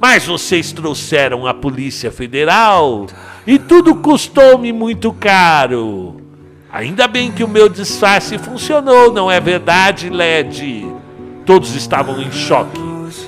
Mas 0.00 0.24
vocês 0.24 0.72
trouxeram 0.72 1.46
a 1.46 1.52
Polícia 1.52 2.10
Federal 2.10 3.08
e 3.46 3.58
tudo 3.58 3.96
custou-me 3.96 4.72
muito 4.72 5.12
caro. 5.12 6.23
Ainda 6.74 7.06
bem 7.06 7.30
que 7.30 7.44
o 7.44 7.48
meu 7.48 7.68
disfarce 7.68 8.36
funcionou, 8.36 9.12
não 9.12 9.30
é 9.30 9.38
verdade, 9.38 10.10
Led? 10.10 10.84
Todos 11.46 11.72
estavam 11.76 12.20
em 12.20 12.32
choque. 12.32 12.80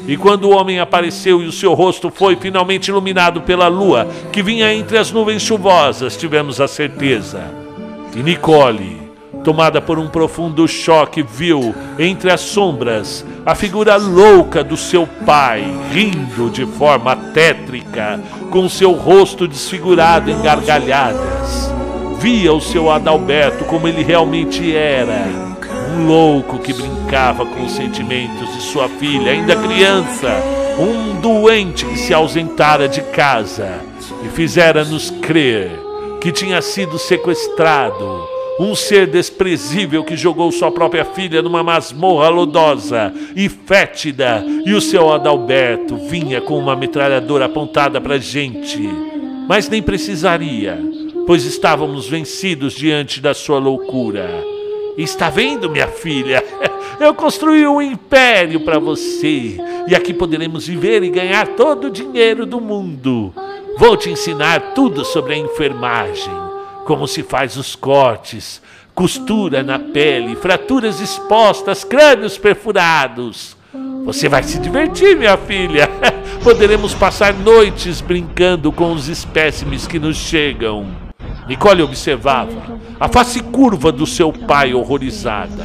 E 0.08 0.16
quando 0.16 0.46
o 0.46 0.50
homem 0.50 0.80
apareceu 0.80 1.40
e 1.40 1.46
o 1.46 1.52
seu 1.52 1.72
rosto 1.72 2.10
foi 2.10 2.34
finalmente 2.34 2.88
iluminado 2.88 3.40
pela 3.42 3.68
lua 3.68 4.08
que 4.32 4.42
vinha 4.42 4.74
entre 4.74 4.98
as 4.98 5.12
nuvens 5.12 5.42
chuvosas, 5.42 6.16
tivemos 6.16 6.60
a 6.60 6.66
certeza. 6.66 7.44
E 8.16 8.18
Nicole, 8.20 9.00
tomada 9.44 9.80
por 9.80 9.96
um 9.96 10.08
profundo 10.08 10.66
choque, 10.66 11.22
viu 11.22 11.72
entre 12.00 12.32
as 12.32 12.40
sombras 12.40 13.24
a 13.44 13.54
figura 13.54 13.94
louca 13.94 14.64
do 14.64 14.76
seu 14.76 15.06
pai, 15.24 15.64
rindo 15.92 16.50
de 16.50 16.66
forma 16.66 17.14
tétrica, 17.14 18.18
com 18.50 18.68
seu 18.68 18.90
rosto 18.90 19.46
desfigurado 19.46 20.32
em 20.32 20.42
gargalhadas 20.42 21.55
via 22.18 22.52
o 22.52 22.60
seu 22.60 22.90
Adalberto 22.90 23.64
como 23.64 23.86
ele 23.88 24.02
realmente 24.02 24.74
era. 24.74 25.26
Um 25.94 26.06
louco 26.06 26.58
que 26.58 26.72
brincava 26.72 27.46
com 27.46 27.64
os 27.64 27.72
sentimentos 27.72 28.52
de 28.54 28.62
sua 28.62 28.88
filha, 28.88 29.32
ainda 29.32 29.56
criança. 29.56 30.28
Um 30.78 31.20
doente 31.20 31.86
que 31.86 31.98
se 31.98 32.12
ausentara 32.12 32.88
de 32.88 33.00
casa 33.00 33.80
e 34.24 34.28
fizera-nos 34.28 35.10
crer 35.10 35.70
que 36.20 36.30
tinha 36.30 36.60
sido 36.60 36.98
sequestrado. 36.98 38.28
Um 38.58 38.74
ser 38.74 39.06
desprezível 39.06 40.02
que 40.02 40.16
jogou 40.16 40.50
sua 40.50 40.72
própria 40.72 41.04
filha 41.04 41.42
numa 41.42 41.62
masmorra 41.62 42.28
lodosa 42.30 43.12
e 43.34 43.50
fétida, 43.50 44.42
e 44.64 44.72
o 44.72 44.80
seu 44.80 45.12
Adalberto 45.12 45.96
vinha 46.08 46.40
com 46.40 46.58
uma 46.58 46.74
metralhadora 46.74 47.44
apontada 47.44 48.00
para 48.00 48.16
gente. 48.18 48.80
Mas 49.46 49.68
nem 49.68 49.82
precisaria 49.82 50.95
pois 51.26 51.44
estávamos 51.44 52.08
vencidos 52.08 52.72
diante 52.72 53.20
da 53.20 53.34
sua 53.34 53.58
loucura. 53.58 54.44
Está 54.96 55.28
vendo, 55.28 55.68
minha 55.68 55.88
filha? 55.88 56.42
Eu 56.98 57.12
construí 57.12 57.66
um 57.66 57.82
império 57.82 58.60
para 58.60 58.78
você, 58.78 59.58
e 59.86 59.94
aqui 59.94 60.14
poderemos 60.14 60.66
viver 60.66 61.02
e 61.02 61.10
ganhar 61.10 61.48
todo 61.48 61.88
o 61.88 61.90
dinheiro 61.90 62.46
do 62.46 62.58
mundo. 62.60 63.34
Vou 63.76 63.96
te 63.96 64.08
ensinar 64.08 64.72
tudo 64.72 65.04
sobre 65.04 65.34
a 65.34 65.38
enfermagem, 65.38 66.32
como 66.86 67.06
se 67.06 67.22
faz 67.22 67.56
os 67.58 67.76
cortes, 67.76 68.62
costura 68.94 69.62
na 69.62 69.78
pele, 69.78 70.36
fraturas 70.36 71.00
expostas, 71.00 71.84
crânios 71.84 72.38
perfurados. 72.38 73.54
Você 74.06 74.28
vai 74.28 74.42
se 74.42 74.58
divertir, 74.58 75.16
minha 75.16 75.36
filha. 75.36 75.90
Poderemos 76.42 76.94
passar 76.94 77.34
noites 77.34 78.00
brincando 78.00 78.72
com 78.72 78.92
os 78.92 79.08
espécimes 79.08 79.86
que 79.86 79.98
nos 79.98 80.16
chegam. 80.16 81.05
Nicole 81.46 81.82
observava 81.82 82.78
a 82.98 83.08
face 83.08 83.40
curva 83.40 83.92
do 83.92 84.06
seu 84.06 84.32
pai 84.32 84.74
horrorizada. 84.74 85.64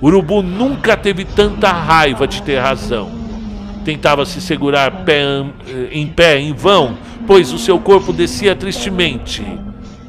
Urubu 0.00 0.42
nunca 0.42 0.96
teve 0.96 1.24
tanta 1.24 1.70
raiva 1.72 2.26
de 2.26 2.42
ter 2.42 2.58
razão. 2.58 3.10
Tentava 3.84 4.24
se 4.24 4.40
segurar 4.40 5.04
pé, 5.04 5.22
eh, 5.22 5.88
em 5.92 6.06
pé 6.06 6.38
em 6.38 6.52
vão, 6.52 6.96
pois 7.26 7.52
o 7.52 7.58
seu 7.58 7.78
corpo 7.78 8.12
descia 8.12 8.54
tristemente 8.54 9.44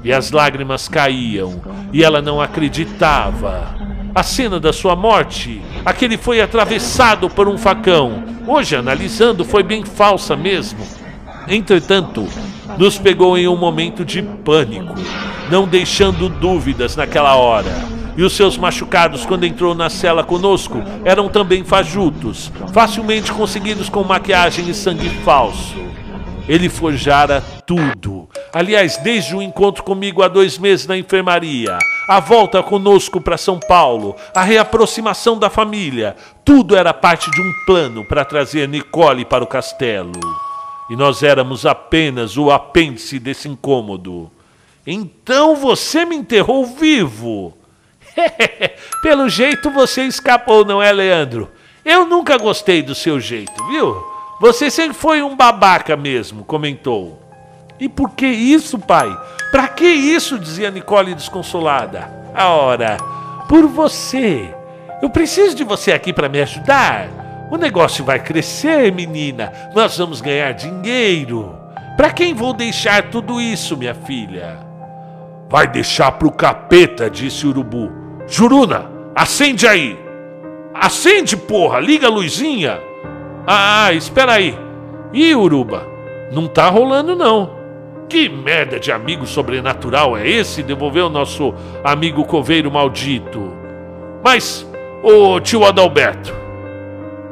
e 0.03 0.11
as 0.11 0.31
lágrimas 0.31 0.87
caíam, 0.87 1.61
e 1.91 2.03
ela 2.03 2.21
não 2.21 2.41
acreditava. 2.41 3.73
A 4.13 4.21
cena 4.21 4.59
da 4.59 4.73
sua 4.73 4.95
morte, 4.95 5.61
aquele 5.85 6.17
foi 6.17 6.41
atravessado 6.41 7.29
por 7.29 7.47
um 7.47 7.57
facão. 7.57 8.23
Hoje, 8.45 8.75
analisando, 8.75 9.45
foi 9.45 9.63
bem 9.63 9.83
falsa 9.85 10.35
mesmo. 10.35 10.79
Entretanto, 11.47 12.27
nos 12.77 12.97
pegou 12.97 13.37
em 13.37 13.47
um 13.47 13.57
momento 13.57 14.05
de 14.05 14.21
pânico, 14.21 14.95
não 15.49 15.67
deixando 15.67 16.29
dúvidas 16.29 16.95
naquela 16.95 17.35
hora. 17.35 17.93
e 18.15 18.21
os 18.21 18.33
seus 18.33 18.57
machucados 18.57 19.25
quando 19.25 19.43
entrou 19.43 19.73
na 19.73 19.89
cela 19.89 20.23
conosco 20.23 20.83
eram 21.03 21.27
também 21.27 21.63
fajutos, 21.63 22.51
facilmente 22.71 23.31
conseguidos 23.31 23.89
com 23.89 24.03
maquiagem 24.03 24.69
e 24.69 24.73
sangue 24.73 25.09
falso. 25.23 25.75
Ele 26.47 26.69
forjara 26.69 27.41
tudo. 27.65 28.27
Aliás, 28.53 28.97
desde 28.97 29.35
o 29.35 29.41
encontro 29.41 29.83
comigo 29.83 30.21
há 30.21 30.27
dois 30.27 30.59
meses 30.59 30.85
na 30.85 30.97
enfermaria, 30.97 31.77
a 32.07 32.19
volta 32.19 32.61
conosco 32.61 33.21
para 33.21 33.37
São 33.37 33.59
Paulo, 33.59 34.15
a 34.35 34.43
reaproximação 34.43 35.39
da 35.39 35.49
família, 35.49 36.15
tudo 36.43 36.75
era 36.75 36.93
parte 36.93 37.31
de 37.31 37.41
um 37.41 37.51
plano 37.65 38.05
para 38.05 38.25
trazer 38.25 38.67
Nicole 38.67 39.25
para 39.25 39.43
o 39.43 39.47
castelo. 39.47 40.11
E 40.89 40.95
nós 40.95 41.23
éramos 41.23 41.65
apenas 41.65 42.37
o 42.37 42.51
apêndice 42.51 43.19
desse 43.19 43.47
incômodo. 43.47 44.29
Então 44.85 45.55
você 45.55 46.05
me 46.05 46.15
enterrou 46.15 46.65
vivo. 46.65 47.53
Pelo 49.01 49.29
jeito 49.29 49.71
você 49.71 50.03
escapou, 50.03 50.65
não 50.65 50.81
é, 50.81 50.91
Leandro? 50.91 51.49
Eu 51.85 52.05
nunca 52.05 52.37
gostei 52.37 52.81
do 52.81 52.93
seu 52.93 53.19
jeito, 53.19 53.53
viu? 53.67 54.03
Você 54.39 54.69
sempre 54.69 54.93
foi 54.93 55.21
um 55.21 55.35
babaca 55.35 55.95
mesmo, 55.95 56.43
comentou. 56.43 57.21
E 57.79 57.87
por 57.89 58.11
que 58.11 58.27
isso, 58.27 58.77
pai? 58.79 59.15
Para 59.51 59.67
que 59.67 59.85
isso? 59.85 60.39
dizia 60.39 60.71
Nicole 60.71 61.15
desconsolada. 61.15 62.09
A 62.33 62.47
por 63.47 63.67
você. 63.67 64.53
Eu 65.01 65.09
preciso 65.09 65.55
de 65.55 65.63
você 65.63 65.91
aqui 65.91 66.11
para 66.11 66.29
me 66.29 66.41
ajudar. 66.41 67.22
O 67.53 67.57
negócio 67.57 68.03
vai 68.03 68.17
crescer, 68.17 68.91
menina. 68.91 69.53
Nós 69.75 69.95
vamos 69.95 70.21
ganhar 70.21 70.53
dinheiro. 70.53 71.55
Para 71.95 72.09
quem 72.09 72.33
vou 72.33 72.51
deixar 72.51 73.11
tudo 73.11 73.39
isso, 73.39 73.77
minha 73.77 73.93
filha? 73.93 74.57
Vai 75.51 75.67
deixar 75.67 76.13
pro 76.13 76.31
capeta, 76.31 77.11
disse 77.11 77.45
o 77.45 77.49
urubu. 77.49 77.91
Juruna, 78.25 78.89
acende 79.13 79.67
aí. 79.67 79.95
Acende, 80.73 81.37
porra, 81.37 81.79
liga 81.79 82.07
a 82.07 82.09
luzinha. 82.09 82.79
Ah, 83.45 83.93
espera 83.93 84.31
aí. 84.31 84.57
Ih, 85.13 85.35
Uruba, 85.35 85.85
não 86.31 86.47
tá 86.47 86.67
rolando 86.69 87.15
não. 87.15 87.51
Que 88.09 88.27
merda 88.29 88.79
de 88.79 88.91
amigo 88.91 89.27
sobrenatural 89.27 90.17
é 90.17 90.27
esse? 90.27 90.63
Devolveu 90.63 91.07
nosso 91.07 91.53
amigo 91.83 92.25
coveiro 92.25 92.71
maldito. 92.71 93.53
Mas, 94.23 94.67
ô 95.03 95.39
tio 95.39 95.63
Adalberto, 95.63 96.41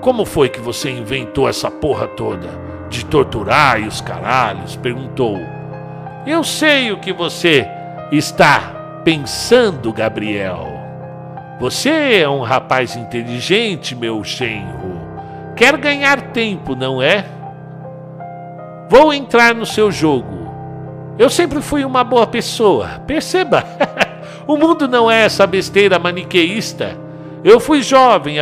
como 0.02 0.26
foi 0.26 0.50
que 0.50 0.60
você 0.60 0.90
inventou 0.90 1.48
essa 1.48 1.70
porra 1.70 2.08
toda? 2.08 2.50
De 2.90 3.06
torturar 3.06 3.80
e 3.80 3.88
os 3.88 4.02
caralhos? 4.02 4.76
Perguntou. 4.76 5.38
Eu 6.26 6.44
sei 6.44 6.92
o 6.92 6.98
que 6.98 7.14
você 7.14 7.68
está 8.12 9.02
pensando, 9.06 9.94
Gabriel. 9.94 10.68
Você 11.60 12.22
é 12.22 12.28
um 12.28 12.42
rapaz 12.42 12.96
inteligente, 12.96 13.96
meu 13.96 14.24
genro. 14.24 15.00
Quer 15.56 15.78
ganhar 15.78 16.32
tempo, 16.32 16.76
não 16.76 17.00
é? 17.00 17.24
Vou 18.90 19.14
entrar 19.14 19.54
no 19.54 19.68
seu 19.68 19.92
jogo. 19.92 20.52
Eu 21.20 21.30
sempre 21.30 21.62
fui 21.62 21.86
uma 21.86 22.04
boa 22.04 22.26
pessoa, 22.26 23.02
perceba. 23.06 23.64
o 24.48 24.58
mundo 24.58 24.88
não 24.88 25.12
é 25.12 25.26
essa 25.26 25.46
besteira 25.46 26.00
maniqueísta. 26.00 26.98
Eu 27.44 27.60
fui 27.60 27.84
jovem, 27.84 28.40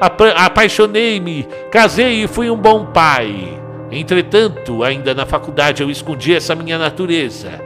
apaixonei-me, 0.00 1.48
casei 1.70 2.24
e 2.24 2.28
fui 2.28 2.50
um 2.50 2.56
bom 2.56 2.86
pai. 2.86 3.60
Entretanto, 3.90 4.82
ainda 4.82 5.14
na 5.14 5.24
faculdade 5.24 5.82
eu 5.82 5.90
escondi 5.90 6.34
essa 6.34 6.54
minha 6.54 6.78
natureza. 6.78 7.60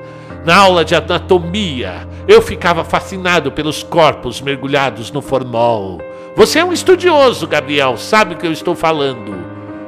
Na 0.45 0.57
aula 0.57 0.85
de 0.85 0.95
anatomia, 0.95 2.09
eu 2.27 2.41
ficava 2.41 2.85
fascinado 2.85 3.53
pelos 3.53 3.83
corpos 3.83 4.41
mergulhados 4.41 5.11
no 5.11 5.21
formol. 5.21 6.01
Você 6.37 6.61
é 6.61 6.65
um 6.65 6.73
estudioso, 6.73 7.47
Gabriel, 7.47 7.97
sabe 7.97 8.35
o 8.35 8.39
que 8.39 8.47
eu 8.47 8.53
estou 8.53 8.75
falando. 8.75 9.35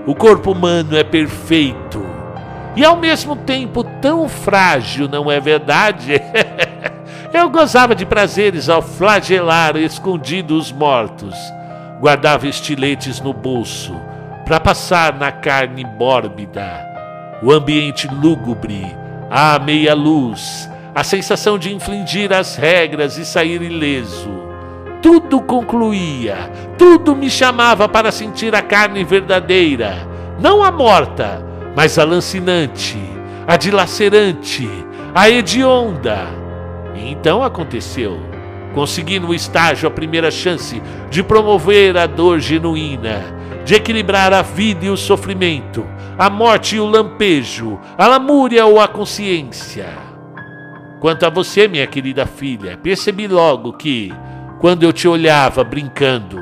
O 0.06 0.14
corpo 0.14 0.52
humano 0.52 0.96
é 0.96 1.04
perfeito 1.04 2.12
e 2.74 2.84
ao 2.84 2.96
mesmo 2.96 3.36
tempo 3.36 3.84
tão 3.84 4.28
frágil, 4.28 5.06
não 5.06 5.30
é 5.30 5.38
verdade? 5.38 6.20
eu 7.32 7.50
gozava 7.50 7.94
de 7.94 8.06
prazeres 8.06 8.68
ao 8.68 8.80
flagelar 8.80 9.76
escondido 9.76 10.56
os 10.56 10.72
mortos. 10.72 11.34
Guardava 12.02 12.46
estiletes 12.48 13.20
no 13.20 13.32
bolso 13.32 13.94
para 14.44 14.58
passar 14.58 15.16
na 15.16 15.32
carne 15.32 15.84
mórbida. 15.84 16.84
O 17.42 17.52
ambiente 17.52 18.08
lúgubre, 18.08 18.94
a 19.30 19.58
meia 19.58 19.94
luz, 19.94 20.68
a 20.94 21.02
sensação 21.02 21.56
de 21.56 21.72
infligir 21.72 22.32
as 22.32 22.56
regras 22.56 23.16
e 23.16 23.24
sair 23.24 23.62
ileso 23.62 24.42
tudo 25.02 25.40
concluía, 25.40 26.48
tudo 26.78 27.16
me 27.16 27.28
chamava 27.28 27.88
para 27.88 28.12
sentir 28.12 28.54
a 28.54 28.62
carne 28.62 29.02
verdadeira, 29.02 30.06
não 30.38 30.62
a 30.62 30.70
morta, 30.70 31.44
mas 31.74 31.98
a 31.98 32.04
lancinante, 32.04 32.96
a 33.46 33.56
dilacerante, 33.56 34.68
a 35.12 35.28
hedionda. 35.28 36.28
E 36.94 37.10
então 37.10 37.42
aconteceu. 37.42 38.31
Consegui 38.74 39.18
no 39.18 39.34
estágio 39.34 39.86
a 39.86 39.90
primeira 39.90 40.30
chance 40.30 40.82
de 41.10 41.22
promover 41.22 41.96
a 41.96 42.06
dor 42.06 42.40
genuína, 42.40 43.22
de 43.64 43.74
equilibrar 43.74 44.32
a 44.32 44.42
vida 44.42 44.86
e 44.86 44.90
o 44.90 44.96
sofrimento, 44.96 45.86
a 46.18 46.30
morte 46.30 46.76
e 46.76 46.80
o 46.80 46.86
lampejo, 46.86 47.78
a 47.98 48.06
lamúria 48.06 48.64
ou 48.64 48.80
a 48.80 48.88
consciência. 48.88 49.88
Quanto 51.00 51.26
a 51.26 51.30
você, 51.30 51.66
minha 51.66 51.86
querida 51.86 52.24
filha, 52.26 52.78
percebi 52.78 53.26
logo 53.26 53.72
que, 53.72 54.12
quando 54.60 54.84
eu 54.84 54.92
te 54.92 55.08
olhava 55.08 55.64
brincando. 55.64 56.40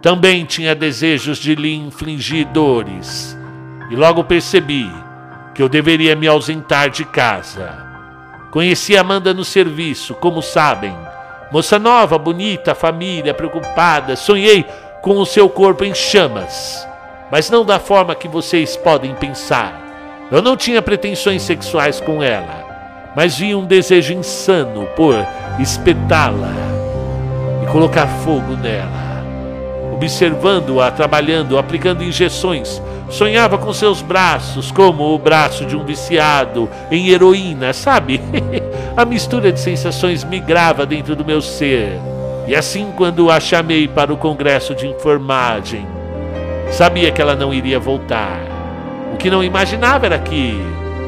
Também 0.00 0.44
tinha 0.44 0.74
desejos 0.74 1.38
de 1.38 1.56
lhe 1.56 1.74
infligir 1.74 2.46
dores. 2.46 3.36
E 3.90 3.96
logo 3.96 4.22
percebi 4.22 4.88
que 5.52 5.60
eu 5.60 5.68
deveria 5.68 6.14
me 6.14 6.28
ausentar 6.28 6.88
de 6.88 7.04
casa. 7.04 7.84
Conheci 8.52 8.96
Amanda 8.96 9.34
no 9.34 9.44
serviço, 9.44 10.14
como 10.14 10.40
sabem. 10.40 10.96
Moça 11.50 11.78
nova, 11.78 12.18
bonita, 12.18 12.74
família, 12.74 13.32
preocupada. 13.32 14.16
Sonhei 14.16 14.66
com 15.00 15.18
o 15.18 15.26
seu 15.26 15.48
corpo 15.48 15.84
em 15.84 15.94
chamas. 15.94 16.86
Mas 17.30 17.50
não 17.50 17.64
da 17.64 17.78
forma 17.78 18.14
que 18.14 18.28
vocês 18.28 18.76
podem 18.76 19.14
pensar. 19.14 20.28
Eu 20.30 20.42
não 20.42 20.56
tinha 20.56 20.82
pretensões 20.82 21.42
sexuais 21.42 22.00
com 22.00 22.22
ela, 22.22 23.12
mas 23.16 23.38
vi 23.38 23.54
um 23.54 23.64
desejo 23.64 24.12
insano 24.12 24.86
por 24.94 25.14
espetá-la 25.58 26.68
colocar 27.72 28.06
fogo 28.06 28.56
nela. 28.56 29.08
Observando-a 29.92 30.90
trabalhando, 30.90 31.58
aplicando 31.58 32.04
injeções, 32.04 32.80
sonhava 33.08 33.58
com 33.58 33.72
seus 33.72 34.02
braços 34.02 34.70
como 34.70 35.14
o 35.14 35.18
braço 35.18 35.64
de 35.64 35.76
um 35.76 35.84
viciado 35.84 36.68
em 36.90 37.08
heroína, 37.08 37.72
sabe? 37.72 38.20
a 38.96 39.04
mistura 39.04 39.50
de 39.50 39.60
sensações 39.60 40.24
migrava 40.24 40.84
dentro 40.84 41.16
do 41.16 41.24
meu 41.24 41.40
ser. 41.40 41.92
E 42.46 42.54
assim, 42.54 42.92
quando 42.96 43.30
a 43.30 43.40
chamei 43.40 43.86
para 43.86 44.12
o 44.12 44.16
congresso 44.16 44.74
de 44.74 44.86
enfermagem, 44.86 45.86
sabia 46.70 47.10
que 47.10 47.20
ela 47.20 47.36
não 47.36 47.52
iria 47.52 47.78
voltar. 47.78 48.40
O 49.12 49.16
que 49.16 49.30
não 49.30 49.42
imaginava 49.42 50.06
era 50.06 50.18
que, 50.18 50.58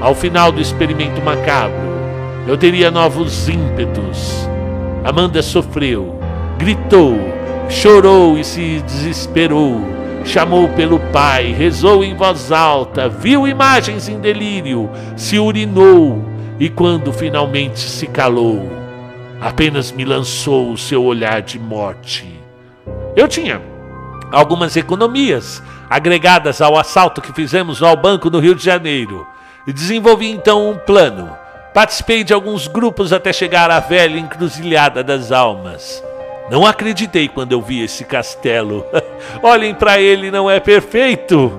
ao 0.00 0.14
final 0.14 0.52
do 0.52 0.60
experimento 0.60 1.20
macabro, 1.22 1.90
eu 2.46 2.56
teria 2.56 2.90
novos 2.90 3.48
ímpetos. 3.48 4.48
Amanda 5.04 5.42
sofreu 5.42 6.20
gritou, 6.60 7.18
chorou 7.70 8.38
e 8.38 8.44
se 8.44 8.82
desesperou, 8.86 9.80
chamou 10.24 10.68
pelo 10.70 10.98
pai, 11.12 11.52
rezou 11.52 12.04
em 12.04 12.14
voz 12.14 12.52
alta, 12.52 13.08
viu 13.08 13.48
imagens 13.48 14.08
em 14.08 14.20
delírio, 14.20 14.90
se 15.16 15.38
urinou 15.38 16.24
e, 16.58 16.68
quando 16.68 17.12
finalmente 17.12 17.80
se 17.80 18.06
calou, 18.06 18.70
apenas 19.40 19.90
me 19.90 20.04
lançou 20.04 20.70
o 20.70 20.78
seu 20.78 21.02
olhar 21.02 21.42
de 21.42 21.58
morte. 21.58 22.38
Eu 23.16 23.26
tinha 23.26 23.60
algumas 24.30 24.76
economias 24.76 25.62
agregadas 25.88 26.60
ao 26.60 26.78
assalto 26.78 27.20
que 27.20 27.32
fizemos 27.32 27.82
ao 27.82 27.96
banco 27.96 28.30
no 28.30 28.38
Rio 28.38 28.54
de 28.54 28.64
Janeiro 28.64 29.26
e 29.66 29.72
desenvolvi 29.72 30.30
então 30.30 30.70
um 30.70 30.76
plano. 30.76 31.36
Participei 31.74 32.24
de 32.24 32.32
alguns 32.32 32.66
grupos 32.66 33.12
até 33.12 33.32
chegar 33.32 33.70
à 33.70 33.80
velha 33.80 34.18
encruzilhada 34.18 35.02
das 35.02 35.32
almas. 35.32 36.02
Não 36.50 36.66
acreditei 36.66 37.28
quando 37.28 37.52
eu 37.52 37.62
vi 37.62 37.84
esse 37.84 38.04
castelo. 38.04 38.84
Olhem 39.40 39.72
para 39.72 40.00
ele, 40.00 40.32
não 40.32 40.50
é 40.50 40.58
perfeito. 40.58 41.52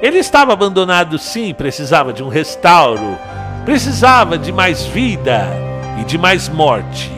Ele 0.00 0.18
estava 0.18 0.52
abandonado, 0.52 1.18
sim, 1.18 1.52
precisava 1.52 2.12
de 2.12 2.22
um 2.22 2.28
restauro, 2.28 3.18
precisava 3.64 4.38
de 4.38 4.52
mais 4.52 4.84
vida 4.84 5.48
e 6.00 6.04
de 6.04 6.16
mais 6.16 6.48
morte. 6.48 7.10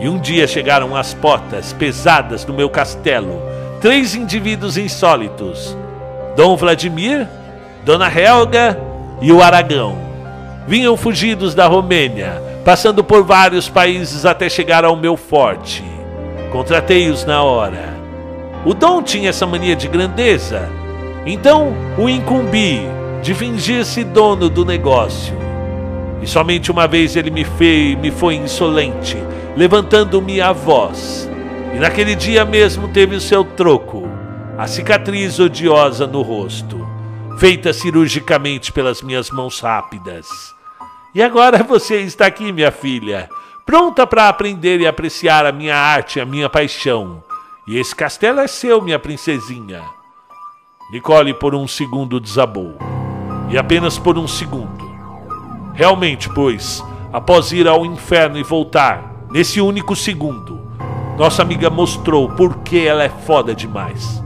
E 0.00 0.08
um 0.08 0.18
dia 0.18 0.46
chegaram 0.46 0.96
as 0.96 1.12
portas 1.12 1.74
pesadas 1.74 2.42
do 2.42 2.54
meu 2.54 2.70
castelo, 2.70 3.42
três 3.78 4.14
indivíduos 4.14 4.78
insólitos: 4.78 5.76
Dom 6.36 6.56
Vladimir, 6.56 7.28
Dona 7.84 8.10
Helga 8.10 8.80
e 9.20 9.30
o 9.30 9.42
Aragão. 9.42 9.98
Vinham 10.66 10.96
fugidos 10.96 11.54
da 11.54 11.66
Romênia, 11.66 12.42
passando 12.64 13.04
por 13.04 13.24
vários 13.24 13.68
países 13.68 14.24
até 14.24 14.48
chegar 14.48 14.86
ao 14.86 14.96
meu 14.96 15.18
forte. 15.18 15.99
Contratei-os 16.50 17.24
na 17.24 17.42
hora. 17.42 17.96
O 18.64 18.74
Dom 18.74 19.02
tinha 19.02 19.30
essa 19.30 19.46
mania 19.46 19.76
de 19.76 19.88
grandeza, 19.88 20.68
então 21.24 21.72
o 21.96 22.08
incumbi 22.08 22.80
de 23.22 23.34
fingir-se 23.34 24.04
dono 24.04 24.50
do 24.50 24.64
negócio. 24.64 25.34
E 26.20 26.26
somente 26.26 26.70
uma 26.70 26.86
vez 26.86 27.16
ele 27.16 27.30
me, 27.30 27.44
fez, 27.44 27.96
me 27.98 28.10
foi 28.10 28.34
insolente, 28.34 29.16
levantando-me 29.56 30.40
a 30.40 30.52
voz. 30.52 31.30
E 31.74 31.78
naquele 31.78 32.14
dia 32.14 32.44
mesmo 32.44 32.88
teve 32.88 33.14
o 33.16 33.20
seu 33.20 33.44
troco, 33.44 34.08
a 34.58 34.66
cicatriz 34.66 35.38
odiosa 35.38 36.06
no 36.06 36.20
rosto, 36.20 36.86
feita 37.38 37.72
cirurgicamente 37.72 38.72
pelas 38.72 39.00
minhas 39.00 39.30
mãos 39.30 39.60
rápidas. 39.60 40.26
E 41.14 41.22
agora 41.22 41.62
você 41.64 42.00
está 42.00 42.26
aqui, 42.26 42.52
minha 42.52 42.70
filha, 42.70 43.30
pronta 43.64 44.06
para 44.06 44.28
aprender 44.28 44.80
e 44.80 44.86
apreciar 44.86 45.46
a 45.46 45.52
minha 45.52 45.76
arte, 45.76 46.20
a 46.20 46.26
minha 46.26 46.48
paixão. 46.48 47.22
E 47.66 47.78
esse 47.78 47.94
castelo 47.94 48.40
é 48.40 48.46
seu, 48.46 48.82
minha 48.82 48.98
princesinha. 48.98 49.82
Nicole 50.90 51.32
por 51.34 51.54
um 51.54 51.68
segundo 51.68 52.18
desabou. 52.18 52.76
E 53.48 53.56
apenas 53.56 53.98
por 53.98 54.18
um 54.18 54.26
segundo. 54.26 54.90
Realmente, 55.74 56.28
pois, 56.28 56.84
após 57.12 57.52
ir 57.52 57.68
ao 57.68 57.86
inferno 57.86 58.38
e 58.38 58.42
voltar, 58.42 59.26
nesse 59.30 59.60
único 59.60 59.94
segundo, 59.94 60.60
nossa 61.16 61.42
amiga 61.42 61.70
mostrou 61.70 62.28
por 62.30 62.58
que 62.58 62.86
ela 62.86 63.04
é 63.04 63.08
foda 63.08 63.54
demais. 63.54 64.22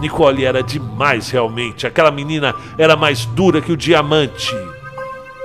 Nicole 0.00 0.44
era 0.44 0.62
demais 0.62 1.30
realmente. 1.30 1.86
Aquela 1.86 2.10
menina 2.10 2.54
era 2.78 2.96
mais 2.96 3.26
dura 3.26 3.60
que 3.60 3.72
o 3.72 3.76
diamante. 3.76 4.54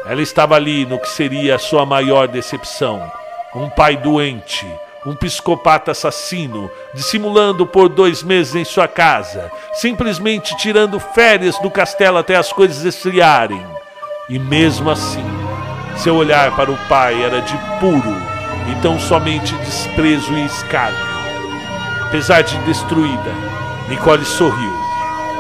Ela 0.06 0.22
estava 0.22 0.56
ali 0.56 0.86
no 0.86 1.00
que 1.00 1.10
seria 1.10 1.56
a 1.56 1.60
sua 1.60 1.86
maior 1.86 2.28
decepção: 2.28 3.02
um 3.56 3.70
pai 3.70 3.98
doente, 3.98 4.66
um 5.06 5.16
psicopata 5.16 5.92
assassino, 5.92 6.70
dissimulando 6.94 7.66
por 7.66 7.90
dois 7.90 8.24
meses 8.24 8.56
em 8.56 8.64
sua 8.64 8.88
casa, 8.88 9.52
simplesmente 9.74 10.56
tirando 10.58 11.00
férias 11.00 11.58
do 11.60 11.70
castelo 11.70 12.18
até 12.18 12.36
as 12.36 12.52
coisas 12.52 12.84
esfriarem. 12.84 13.64
E 14.30 14.40
mesmo 14.40 14.90
assim, 14.90 15.26
seu 15.98 16.16
olhar 16.16 16.56
para 16.56 16.72
o 16.72 16.78
pai 16.88 17.22
era 17.24 17.42
de 17.42 17.58
puro 17.80 18.16
e 18.72 18.82
tão 18.82 19.00
somente 19.00 19.54
desprezo 19.56 20.34
e 20.34 20.46
escárnio. 20.46 21.14
Apesar 22.08 22.42
de 22.42 22.58
destruída, 22.60 23.32
Nicole 23.90 24.26
sorriu, 24.26 24.74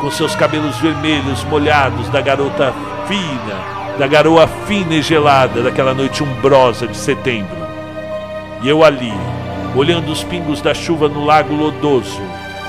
com 0.02 0.12
seus 0.12 0.36
cabelos 0.36 0.78
vermelhos 0.78 1.44
molhados 1.46 2.10
da 2.10 2.20
garota 2.20 2.74
fina 3.08 3.84
da 3.98 4.08
garoa 4.08 4.48
fina 4.48 4.96
e 4.96 5.02
gelada 5.02 5.62
daquela 5.62 5.94
noite 5.94 6.24
umbrosa 6.24 6.88
de 6.88 6.98
setembro. 6.98 7.63
E 8.64 8.70
eu 8.70 8.82
ali, 8.82 9.14
olhando 9.76 10.10
os 10.10 10.24
pingos 10.24 10.62
da 10.62 10.74
chuva 10.74 11.10
no 11.10 11.26
lago 11.26 11.54
lodoso, 11.54 12.22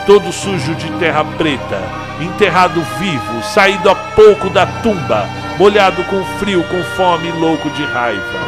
todo 0.05 0.33
sujo 0.33 0.75
de 0.75 0.91
terra 0.99 1.25
preta, 1.39 1.81
enterrado 2.21 2.83
vivo, 2.99 3.43
saído 3.45 3.89
há 3.89 3.95
pouco 3.95 4.51
da 4.51 4.67
tumba, 4.83 5.29
molhado 5.57 6.03
com 6.05 6.25
frio, 6.41 6.65
com 6.65 6.83
fome 6.97 7.29
e 7.29 7.33
louco 7.33 7.71
de 7.71 7.85
raiva. 7.85 8.41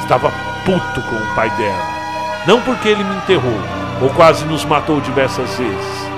Estava 0.00 0.32
puto 0.64 1.00
com 1.02 1.14
o 1.14 1.34
pai 1.36 1.50
dela. 1.50 1.92
Não 2.48 2.60
porque 2.60 2.88
ele 2.88 3.04
me 3.04 3.14
enterrou, 3.14 3.60
ou 4.00 4.10
quase 4.10 4.44
nos 4.44 4.64
matou 4.64 5.00
diversas 5.00 5.56
vezes. 5.56 6.08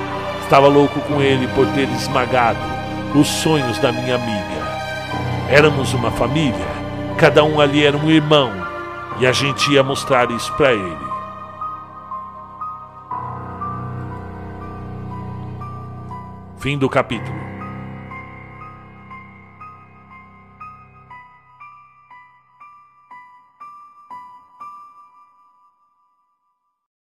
Estava 0.43 0.67
louco 0.67 0.99
com 1.01 1.21
ele 1.21 1.47
por 1.49 1.67
ter 1.69 1.89
esmagado 1.91 2.59
os 3.15 3.29
sonhos 3.29 3.79
da 3.79 3.93
minha 3.93 4.15
amiga. 4.15 4.65
Éramos 5.51 5.93
uma 5.93 6.11
família, 6.11 6.67
cada 7.19 7.45
um 7.45 7.61
ali 7.61 7.85
era 7.85 7.99
um 7.99 8.11
irmão, 8.11 8.64
e 9.21 9.27
a 9.27 9.33
gente 9.33 9.73
ia 9.73 9.83
mostrar 9.83 10.31
isso 10.31 10.53
para 10.55 10.73
ele. 10.73 11.15
Fim 16.59 16.79
do 16.79 16.89
capítulo. 16.89 17.54